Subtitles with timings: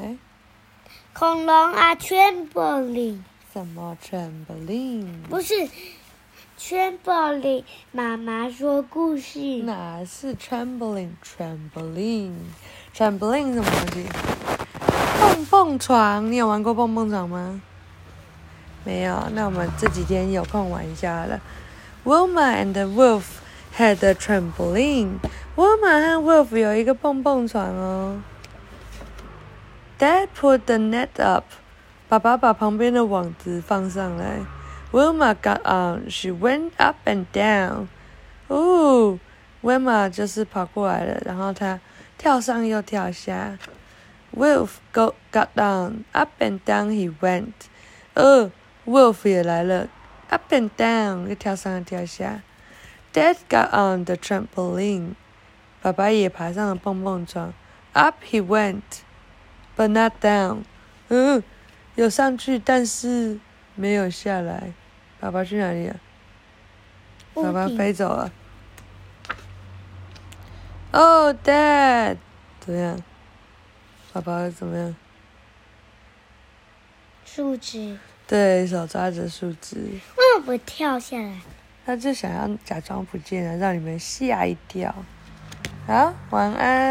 [0.00, 0.16] 哎，
[1.12, 3.18] 恐龙啊，trampoline，
[3.52, 5.06] 什么 trampoline？
[5.28, 5.52] 不是
[6.58, 7.64] ，trampoline。
[7.92, 12.72] 妈妈说故事，哪是 trampoline？trampoline，trampoline
[13.52, 14.06] 什么东西？
[15.20, 17.60] 蹦蹦床，你有玩过蹦蹦床吗？
[18.82, 21.38] 没有，那我们这几天有空玩一下了。
[22.04, 23.42] w i l m a and the Wolf
[23.76, 25.18] had a trampoline。
[25.54, 28.22] w i l m a 和 Wolf 有一个蹦蹦床哦。
[30.04, 31.46] Dad put the net up.
[32.10, 34.40] 爸爸把旁边的网子放上来。
[34.92, 36.10] Wilma got on.
[36.10, 37.86] She went up and down.
[38.50, 39.18] Ooh,
[39.62, 41.80] Wilma 就是跑过来了，然后她
[42.18, 43.56] 跳上又跳下。
[44.36, 46.04] Wolf go got down.
[46.12, 47.52] Up and down he went.
[48.12, 48.50] 呃
[48.86, 49.88] ，Wolf oh, 也来了。
[50.28, 52.42] Up and down 又跳上又跳下。
[53.14, 55.14] Dad got on the trampoline.
[55.80, 57.54] 爸爸也爬上了蹦蹦床。
[57.94, 59.03] Up he went.
[59.76, 60.62] But not down，
[61.08, 61.42] 嗯，
[61.96, 63.38] 有上去但是
[63.74, 64.72] 没有下来。
[65.18, 65.96] 爸爸去哪里了？
[67.34, 68.30] 爸爸飞走了。
[70.92, 72.18] Oh, Dad，
[72.60, 73.00] 怎么样？
[74.12, 74.94] 爸爸怎么样？
[77.24, 77.98] 树枝。
[78.26, 79.76] 对手抓着树枝。
[79.76, 81.38] 为什么不跳下来？
[81.84, 84.94] 他就想要假装不见了，让你们吓一跳。
[85.86, 86.84] 好，晚安。